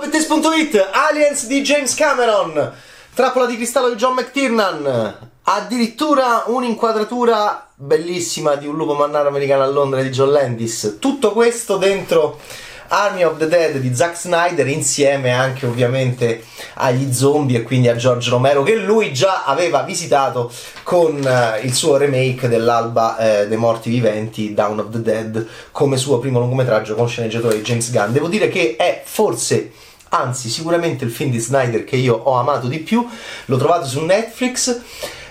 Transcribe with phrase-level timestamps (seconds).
[0.00, 2.72] Pettes.it, Aliens di James Cameron,
[3.12, 9.66] Trappola di cristallo di John McTiernan, addirittura un'inquadratura bellissima di un lupo mannaro americano a
[9.66, 10.96] Londra di John Landis.
[10.98, 12.40] Tutto questo dentro
[12.88, 17.94] Army of the Dead di Zack Snyder insieme anche ovviamente agli zombie e quindi a
[17.94, 20.50] George Romero che lui già aveva visitato
[20.82, 25.96] con uh, il suo remake dell'Alba eh, dei Morti Viventi Down of the Dead come
[25.98, 28.12] suo primo lungometraggio con sceneggiatore di James Gunn.
[28.12, 29.70] Devo dire che è forse
[30.10, 33.06] anzi sicuramente il film di Snyder che io ho amato di più,
[33.46, 34.80] l'ho trovato su Netflix,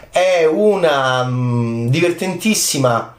[0.09, 3.15] è una um, divertentissima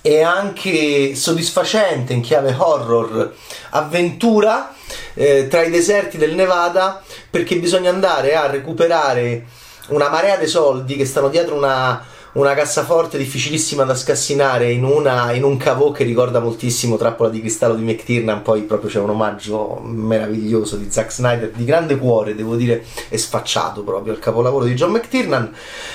[0.00, 3.34] e anche soddisfacente in chiave horror
[3.70, 4.74] avventura
[5.14, 9.46] eh, tra i deserti del Nevada perché bisogna andare a recuperare
[9.88, 12.04] una marea di soldi che stanno dietro una
[12.38, 17.40] una cassaforte difficilissima da scassinare in, una, in un cavò che ricorda moltissimo Trappola di
[17.40, 22.36] cristallo di McTiernan, poi proprio c'è un omaggio meraviglioso di Zack Snyder, di grande cuore,
[22.36, 25.52] devo dire, e sfacciato proprio al capolavoro di John McTiernan,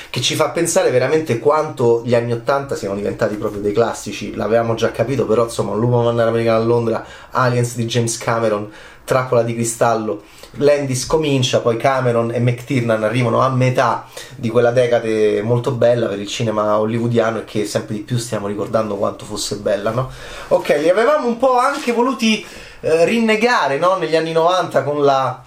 [0.09, 4.73] che ci fa pensare veramente quanto gli anni Ottanta siano diventati proprio dei classici, l'avevamo
[4.73, 8.69] già capito, però insomma, Lupo Mannare Americano a Londra, Aliens di James Cameron,
[9.05, 10.23] Trappola di cristallo,
[10.57, 16.19] Landis comincia, poi Cameron e McTiernan arrivano a metà di quella decade molto bella per
[16.19, 20.11] il cinema hollywoodiano e che sempre di più stiamo ricordando quanto fosse bella, no?
[20.49, 22.45] Ok, li avevamo un po' anche voluti
[22.81, 23.95] eh, rinnegare, no?
[23.95, 25.43] Negli anni 90 con la,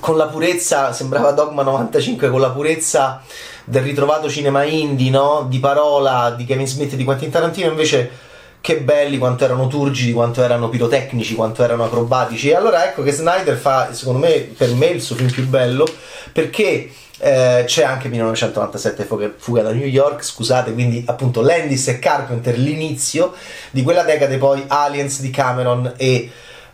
[0.00, 3.22] con la purezza, sembrava Dogma 95, con la purezza
[3.66, 5.44] del ritrovato cinema indie, no?
[5.50, 8.32] Di parola di Kevin Smith e di Quentin Tarantino, invece
[8.64, 12.48] che belli, quanto erano turgidi, quanto erano pirotecnici, quanto erano acrobatici.
[12.48, 15.86] E allora ecco che Snyder fa, secondo me, per me il suo film più bello,
[16.32, 22.56] perché eh, c'è anche 1997 Fuga da New York, scusate, quindi appunto Landis e Carpenter,
[22.56, 23.34] l'inizio
[23.70, 26.30] di quella decade, poi Aliens di Cameron e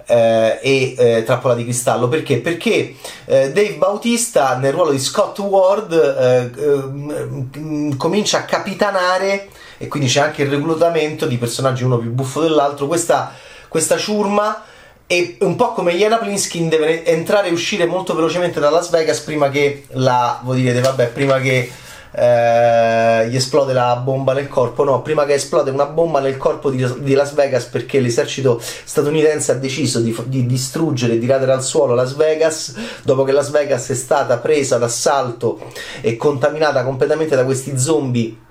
[0.07, 2.07] eh, e eh, Trappola di Cristallo.
[2.07, 2.39] Perché?
[2.39, 9.49] Perché eh, Dave Bautista nel ruolo di Scott Ward eh, eh, comincia a capitanare
[9.83, 12.87] e quindi c'è anche il reclutamento di personaggi uno più buffo dell'altro.
[12.87, 13.33] Questa,
[13.67, 14.65] questa ciurma
[15.07, 19.21] e un po' come Iana Plinskin deve entrare e uscire molto velocemente da Las Vegas
[19.21, 21.71] prima che la voi direte vabbè prima che
[22.13, 24.85] eh, gli esplode la bomba nel corpo.
[24.85, 29.53] No, prima che esplode una bomba nel corpo di, di Las Vegas perché l'esercito statunitense
[29.53, 33.89] ha deciso di, di distruggere di radere al suolo Las Vegas dopo che Las Vegas
[33.89, 35.59] è stata presa d'assalto
[36.03, 38.49] e contaminata completamente da questi zombie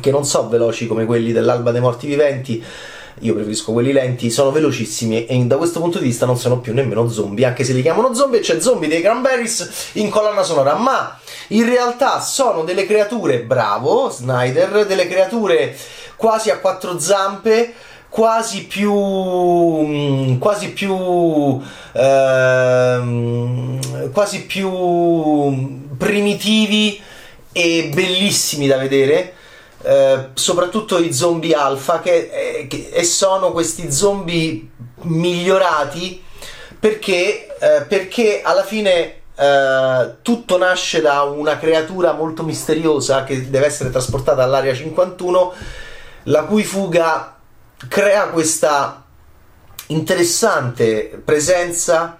[0.00, 2.64] che non so veloci come quelli dell'alba dei morti viventi
[3.20, 6.72] io preferisco quelli lenti, sono velocissimi e da questo punto di vista non sono più
[6.74, 11.18] nemmeno zombie, anche se li chiamano zombie, c'è zombie dei Cranberries in colonna sonora, ma
[11.48, 15.76] in realtà sono delle creature, bravo Snyder, delle creature
[16.16, 17.74] quasi a quattro zampe,
[18.08, 21.60] quasi più mm, quasi più
[21.92, 27.00] ehm, quasi più primitivi
[27.52, 29.34] e bellissimi da vedere
[29.82, 34.68] eh, soprattutto i zombie alfa che, eh, che, e sono questi zombie
[35.02, 36.22] migliorati
[36.78, 43.64] perché, eh, perché alla fine Uh, tutto nasce da una creatura molto misteriosa che deve
[43.64, 45.54] essere trasportata all'area 51,
[46.24, 47.38] la cui fuga
[47.88, 49.02] crea questa
[49.86, 52.18] interessante presenza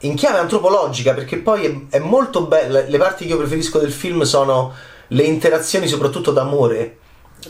[0.00, 2.82] in chiave antropologica, perché poi è, è molto bella.
[2.86, 4.72] Le parti che io preferisco del film sono
[5.08, 6.98] le interazioni, soprattutto d'amore,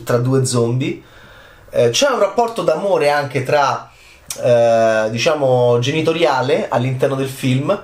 [0.03, 1.01] tra due zombie.
[1.69, 3.91] Eh, c'è un rapporto d'amore anche tra,
[4.41, 7.83] eh, diciamo, genitoriale all'interno del film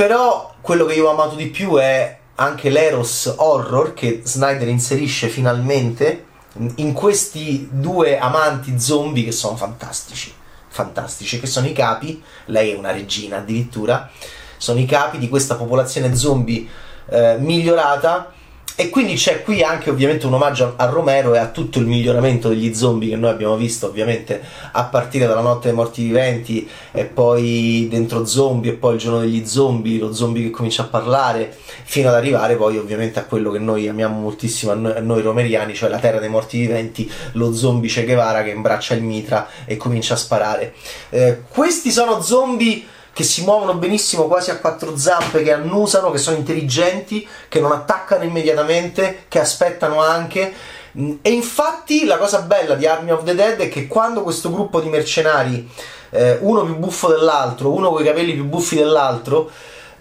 [0.00, 5.28] però quello che io ho amato di più è anche l'eros horror che Snyder inserisce
[5.28, 6.24] finalmente
[6.76, 10.32] in questi due amanti zombie che sono fantastici,
[10.68, 14.08] fantastici, che sono i capi, lei è una regina addirittura,
[14.56, 16.66] sono i capi di questa popolazione zombie
[17.10, 18.32] eh, migliorata
[18.80, 22.48] e quindi c'è qui anche ovviamente un omaggio a Romero e a tutto il miglioramento
[22.48, 24.40] degli zombie che noi abbiamo visto ovviamente
[24.72, 29.20] a partire dalla notte dei morti viventi e poi dentro zombie e poi il giorno
[29.20, 31.54] degli zombie, lo zombie che comincia a parlare
[31.84, 35.20] fino ad arrivare poi ovviamente a quello che noi amiamo moltissimo a noi, a noi
[35.20, 39.46] romeriani, cioè la terra dei morti viventi, lo zombie Che Guevara che imbraccia il mitra
[39.66, 40.72] e comincia a sparare.
[41.10, 42.82] Eh, questi sono zombie
[43.20, 47.70] che si muovono benissimo quasi a quattro zampe, che annusano, che sono intelligenti, che non
[47.70, 50.50] attaccano immediatamente, che aspettano anche.
[50.98, 54.50] Mm, e infatti la cosa bella di Army of the Dead è che quando questo
[54.50, 55.68] gruppo di mercenari,
[56.08, 59.50] eh, uno più buffo dell'altro, uno con i capelli più buffi dell'altro,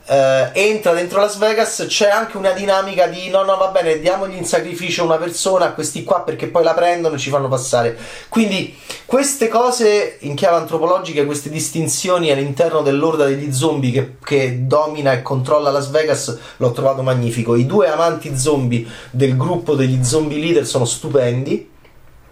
[0.10, 4.36] eh, entra dentro Las Vegas, c'è anche una dinamica di no, no, va bene, diamogli
[4.36, 7.96] in sacrificio una persona a questi qua perché poi la prendono e ci fanno passare.
[8.28, 8.76] Quindi
[9.06, 15.22] queste cose in chiave antropologica, queste distinzioni all'interno dell'orda degli zombie che, che domina e
[15.22, 17.56] controlla Las Vegas, l'ho trovato magnifico.
[17.56, 21.70] I due amanti zombie del gruppo degli zombie leader sono stupendi,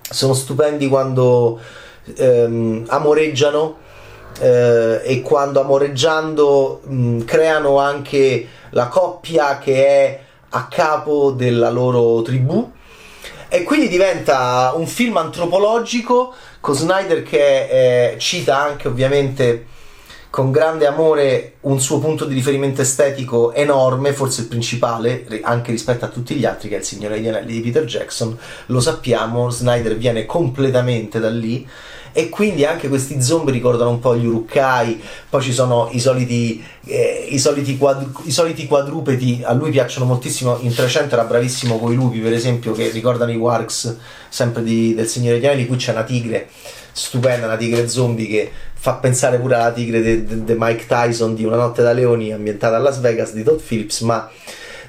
[0.02, 1.60] sono stupendi quando
[2.16, 3.86] ehm, amoreggiano
[4.40, 10.20] eh, e quando amoreggiando mh, creano anche la coppia che è
[10.50, 12.72] a capo della loro tribù.
[13.50, 19.66] E quindi diventa un film antropologico con Snyder che eh, cita anche ovviamente
[20.38, 26.06] con grande amore un suo punto di riferimento estetico enorme, forse il principale, anche rispetto
[26.06, 28.38] a tutti gli altri, che è il Signore degli Anelli di Peter Jackson.
[28.68, 31.68] Lo sappiamo, Snyder viene completamente da lì.
[32.12, 36.64] E quindi anche questi zombie ricordano un po' gli urukai, poi ci sono i soliti,
[36.86, 41.80] eh, i, soliti quadru- i soliti quadrupedi, a lui piacciono moltissimo, in 300 era bravissimo
[41.80, 43.98] con i lupi per esempio che ricordano i Warks
[44.30, 46.48] sempre di, del Signore degli Anelli, qui c'è una tigre
[46.92, 48.52] stupenda, una tigre zombie che
[48.88, 52.80] fa pensare pure alla tigre di Mike Tyson di Una notte da leoni ambientata a
[52.80, 54.30] Las Vegas di Todd Phillips, ma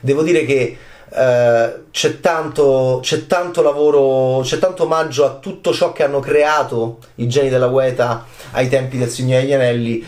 [0.00, 0.76] devo dire che
[1.10, 6.98] Uh, c'è, tanto, c'è tanto lavoro, c'è tanto omaggio a tutto ciò che hanno creato
[7.14, 10.04] i geni della Ueta ai tempi del Signore degli Anelli,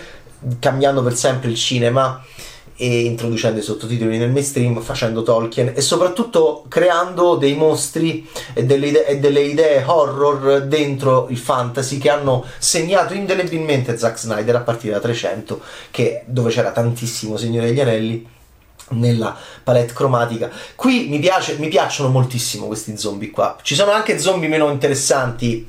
[0.59, 2.23] cambiando per sempre il cinema
[2.81, 8.87] e introducendo i sottotitoli nel mainstream, facendo Tolkien e soprattutto creando dei mostri e delle,
[8.87, 14.61] idee, e delle idee horror dentro il fantasy che hanno segnato indelebilmente Zack Snyder a
[14.61, 15.61] partire da 300,
[15.91, 18.27] che, dove c'era tantissimo Signore degli Anelli
[18.93, 20.51] nella palette cromatica.
[20.75, 23.59] Qui mi, piace, mi piacciono moltissimo questi zombie qua.
[23.61, 25.69] Ci sono anche zombie meno interessanti,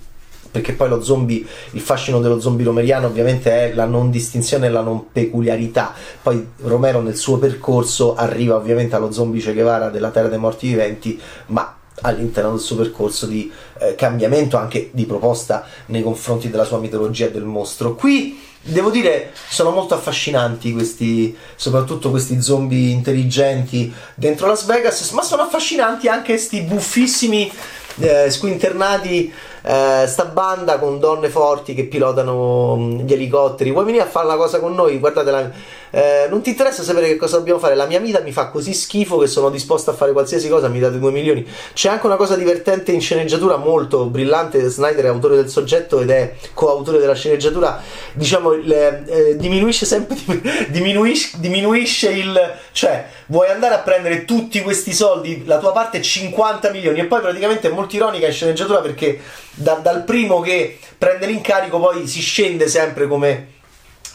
[0.52, 4.70] perché poi lo zombie, il fascino dello zombie romeriano ovviamente è la non distinzione e
[4.70, 5.94] la non peculiarità.
[6.22, 10.68] Poi Romero nel suo percorso arriva ovviamente allo zombie Che Guevara della Terra dei Morti
[10.68, 16.64] Viventi, ma all'interno del suo percorso di eh, cambiamento anche di proposta nei confronti della
[16.64, 17.96] sua mitologia e del mostro.
[17.96, 25.24] Qui Devo dire, sono molto affascinanti questi, soprattutto questi zombie intelligenti dentro Las Vegas, ma
[25.24, 27.52] sono affascinanti anche questi buffissimi
[28.00, 29.34] eh, squinternati
[29.64, 33.72] eh, sta banda con donne forti che pilotano gli elicotteri.
[33.72, 34.98] Vuoi venire a fare una cosa con noi?
[35.00, 35.50] Guardate, la,
[35.92, 37.76] eh, non ti interessa sapere che cosa dobbiamo fare?
[37.76, 40.68] La mia vita mi fa così schifo che sono disposto a fare qualsiasi cosa.
[40.70, 41.46] Mi date 2 milioni.
[41.74, 44.68] C'è anche una cosa divertente in sceneggiatura molto brillante.
[44.68, 47.82] Snyder è autore del soggetto ed è coautore della sceneggiatura.
[48.14, 50.16] Diciamo, le, eh, diminuisce sempre
[50.70, 56.02] diminuisce, diminuisce il cioè vuoi andare a prendere tutti questi soldi, la tua parte è
[56.02, 59.20] 50 milioni e poi praticamente è molto ironica in sceneggiatura perché
[59.52, 63.60] da, dal primo che prende l'incarico poi si scende sempre come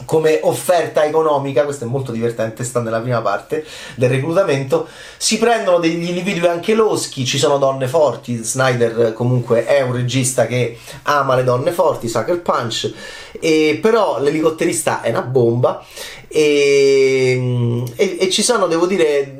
[0.05, 3.65] come offerta economica, questo è molto divertente, sta nella prima parte
[3.95, 9.81] del reclutamento, si prendono degli individui anche loschi, ci sono donne forti, Snyder comunque è
[9.81, 12.93] un regista che ama le donne forti, Sucker Punch,
[13.39, 15.83] e, però l'elicotterista è una bomba
[16.27, 19.33] e, e, e ci sono, devo dire,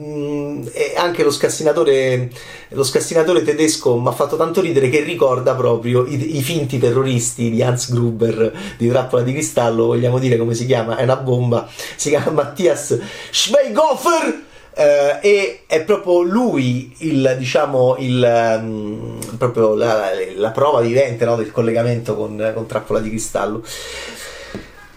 [0.95, 2.29] anche lo scassinatore,
[2.69, 7.49] lo scassinatore tedesco mi ha fatto tanto ridere che ricorda proprio i, i, finti terroristi
[7.49, 11.67] di Hans Gruber di Trappola di Cristallo, vogliamo dire come si chiama, è una bomba,
[11.95, 12.97] si chiama Mattias
[13.31, 14.45] Schweighofer.
[14.77, 21.35] Uh, e è proprio lui il, diciamo, il, um, proprio la, la, prova vivente no,
[21.35, 23.63] del collegamento con, con Trappola di Cristallo.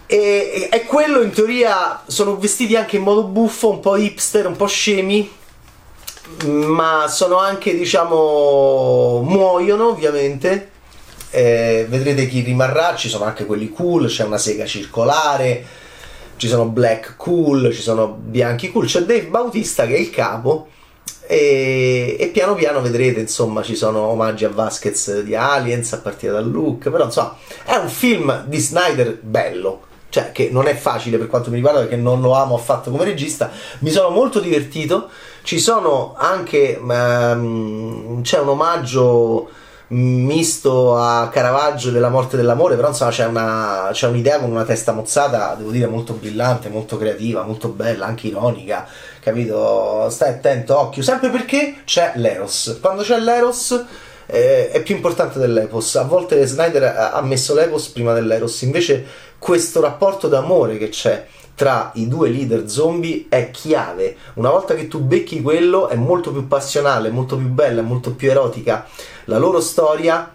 [0.05, 4.55] E, e quello in teoria sono vestiti anche in modo buffo, un po' hipster, un
[4.55, 5.31] po' scemi,
[6.43, 10.70] ma sono anche, diciamo, muoiono ovviamente.
[11.31, 15.65] Eh, vedrete chi rimarrà, ci sono anche quelli cool, c'è una sega circolare,
[16.35, 20.67] ci sono black cool, ci sono bianchi cool, c'è Dave Bautista che è il capo
[21.31, 26.33] e, e, piano piano vedrete insomma ci sono omaggi a Vasquez di Aliens a partire
[26.33, 31.17] dal look, però insomma è un film di Snyder bello, cioè che non è facile
[31.17, 35.09] per quanto mi riguarda perché non lo amo affatto come regista, mi sono molto divertito,
[35.43, 39.49] ci sono anche, um, c'è un omaggio
[39.91, 44.93] misto a Caravaggio della morte dell'amore, però insomma c'è, una, c'è un'idea con una testa
[44.93, 48.87] mozzata, devo dire molto brillante, molto creativa, molto bella, anche ironica,
[49.19, 50.07] capito?
[50.09, 53.85] Stai attento, occhio, sempre perché c'è l'Eros, quando c'è l'Eros
[54.27, 55.95] eh, è più importante dell'Epos.
[55.97, 59.05] A volte Snyder ha messo l'Epos prima dell'Eros, invece
[59.37, 61.25] questo rapporto d'amore che c'è
[61.61, 64.17] tra i due leader zombie è chiave.
[64.33, 68.31] Una volta che tu becchi quello è molto più passionale, molto più bella, molto più
[68.31, 68.87] erotica
[69.25, 70.33] la loro storia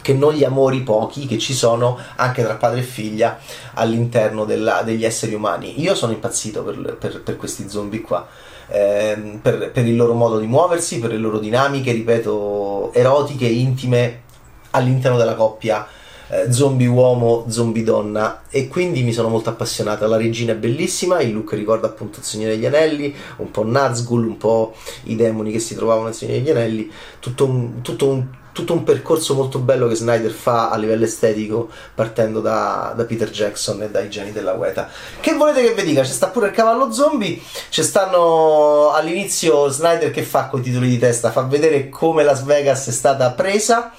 [0.00, 3.36] che non gli amori pochi che ci sono anche tra padre e figlia
[3.72, 5.80] all'interno della, degli esseri umani.
[5.80, 8.24] Io sono impazzito per, per, per questi zombie qua.
[8.68, 14.22] Eh, per, per, il loro modo di muoversi, per le loro dinamiche, ripeto, erotiche, intime
[14.70, 15.84] all'interno della coppia
[16.28, 20.06] eh, zombie uomo, zombie donna e quindi mi sono molto appassionata.
[20.06, 24.26] La regina è bellissima, il look ricorda appunto il Signore degli Anelli, un po' Nazgul,
[24.26, 28.26] un po' i demoni che si trovavano nel Signore degli Anelli, tutto un, tutto un
[28.54, 33.28] tutto un percorso molto bello che Snyder fa a livello estetico partendo da, da, Peter
[33.28, 34.88] Jackson e dai geni della Weta.
[35.18, 36.02] Che volete che vi dica?
[36.02, 40.88] C'è sta pure il cavallo zombie, ci stanno all'inizio Snyder che fa con i titoli
[40.88, 43.92] di testa, fa vedere come Las Vegas è stata presa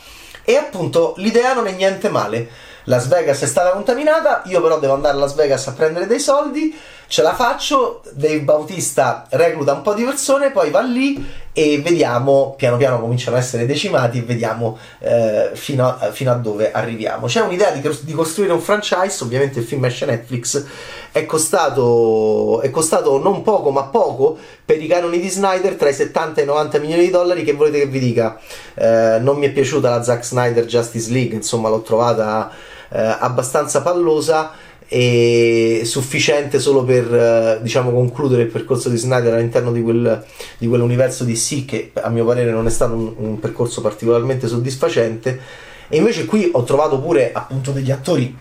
[0.46, 2.50] e appunto l'idea non è niente male.
[2.86, 6.20] Las Vegas è stata contaminata, io però devo andare a Las Vegas a prendere dei
[6.20, 11.79] soldi, ce la faccio, Dave Bautista recluta un po' di persone, poi va lì e
[11.79, 16.71] vediamo, piano piano cominciano a essere decimati e vediamo eh, fino, a, fino, a, dove
[16.71, 17.27] arriviamo.
[17.27, 20.65] C'è un'idea di, di, costruire un franchise, ovviamente il film esce Netflix,
[21.12, 25.93] è costato, è costato non poco ma poco per i canoni di Snyder, tra i
[25.93, 28.38] 70 e i 90 milioni di dollari, che volete che vi dica?
[28.74, 32.51] Eh, non mi è piaciuta la Zack Snyder Justice League, insomma l'ho trovata
[32.89, 34.51] eh, abbastanza pallosa
[34.88, 40.24] e sufficiente solo per eh, diciamo concludere il percorso di Snyder all'interno di, quel,
[40.58, 45.39] di quell'universo DC che a mio parere non è stato un, un percorso particolarmente soddisfacente.
[45.88, 48.36] E invece qui ho trovato pure appunto degli attori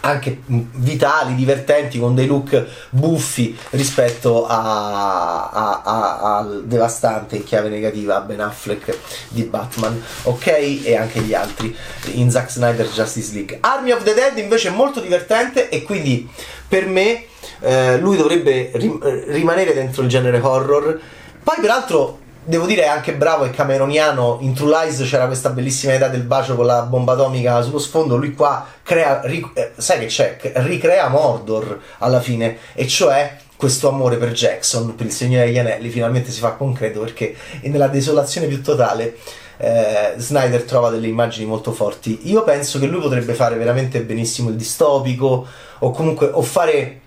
[0.00, 4.62] anche vitali, divertenti, con dei look buffi rispetto al
[6.64, 8.96] devastante in chiave negativa Ben Affleck
[9.28, 10.46] di Batman, ok?
[10.84, 11.76] E anche gli altri
[12.12, 13.58] in Zack Snyder Justice League.
[13.60, 16.28] Army of the Dead invece è molto divertente e quindi
[16.66, 17.24] per me
[17.60, 20.98] eh, lui dovrebbe rim- rimanere dentro il genere horror.
[21.42, 24.38] Poi peraltro devo dire è anche bravo e cameroniano.
[24.40, 28.16] In True Lies c'era questa bellissima idea del bacio con la bomba atomica sullo sfondo.
[28.16, 30.38] Lui qua crea, ric- eh, sai che c'è?
[30.54, 35.90] Ricrea Mordor alla fine, e cioè questo amore per Jackson, per il Signore degli Anelli,
[35.90, 39.16] finalmente si fa concreto perché nella desolazione più totale.
[39.62, 42.30] Eh, Snyder trova delle immagini molto forti.
[42.30, 45.46] Io penso che lui potrebbe fare veramente benissimo il distopico,
[45.80, 47.00] o comunque o fare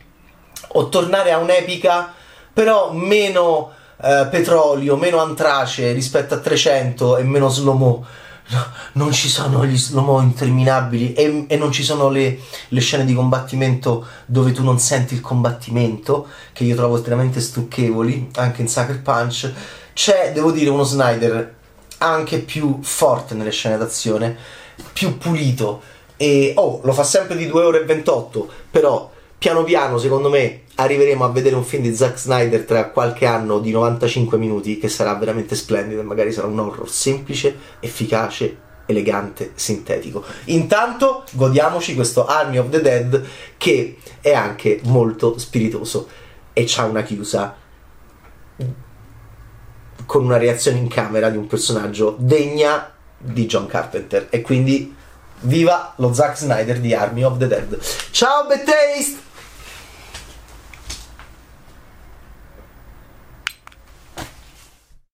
[0.75, 2.13] o tornare a un'epica,
[2.53, 3.71] però meno
[4.03, 8.05] eh, petrolio, meno antrace rispetto a 300 e meno slow-mo.
[8.45, 13.05] No, non ci sono gli slow-mo interminabili e, e non ci sono le, le, scene
[13.05, 18.67] di combattimento dove tu non senti il combattimento, che io trovo estremamente stucchevoli, anche in
[18.67, 19.53] Sucker Punch.
[19.93, 21.55] C'è, devo dire, uno Snyder
[21.99, 24.35] anche più forte nelle scene d'azione,
[24.91, 25.81] più pulito
[26.17, 30.62] e oh, lo fa sempre di 2 ore e 28, però piano piano, secondo me,
[30.75, 34.89] arriveremo a vedere un film di Zack Snyder tra qualche anno di 95 minuti che
[34.89, 40.23] sarà veramente splendido e magari sarà un horror semplice, efficace, elegante, sintetico.
[40.45, 43.25] Intanto godiamoci questo Army of the Dead
[43.57, 46.07] che è anche molto spiritoso
[46.53, 47.55] e c'ha una chiusa
[50.05, 54.93] con una reazione in camera di un personaggio degna di John Carpenter e quindi
[55.41, 57.79] viva lo Zack Snyder di Army of the Dead.
[58.11, 59.32] Ciao Taste!